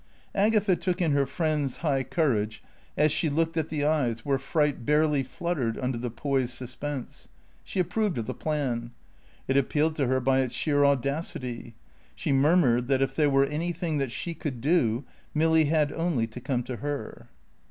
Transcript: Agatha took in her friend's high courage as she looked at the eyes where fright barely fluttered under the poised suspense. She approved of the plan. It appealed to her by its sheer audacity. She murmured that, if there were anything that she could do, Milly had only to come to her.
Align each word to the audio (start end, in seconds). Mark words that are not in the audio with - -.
Agatha 0.33 0.75
took 0.75 0.99
in 0.99 1.11
her 1.11 1.27
friend's 1.27 1.77
high 1.85 2.01
courage 2.01 2.63
as 2.97 3.11
she 3.11 3.29
looked 3.29 3.55
at 3.55 3.69
the 3.69 3.85
eyes 3.85 4.25
where 4.25 4.39
fright 4.39 4.83
barely 4.83 5.21
fluttered 5.21 5.77
under 5.77 5.95
the 5.99 6.09
poised 6.09 6.53
suspense. 6.55 7.27
She 7.63 7.79
approved 7.79 8.17
of 8.17 8.25
the 8.25 8.33
plan. 8.33 8.93
It 9.47 9.57
appealed 9.57 9.95
to 9.97 10.07
her 10.07 10.19
by 10.19 10.39
its 10.39 10.55
sheer 10.55 10.83
audacity. 10.83 11.75
She 12.15 12.31
murmured 12.31 12.87
that, 12.87 13.03
if 13.03 13.15
there 13.15 13.29
were 13.29 13.45
anything 13.45 13.99
that 13.99 14.11
she 14.11 14.33
could 14.33 14.59
do, 14.59 15.05
Milly 15.35 15.65
had 15.65 15.91
only 15.91 16.25
to 16.25 16.41
come 16.41 16.63
to 16.63 16.77
her. 16.77 17.29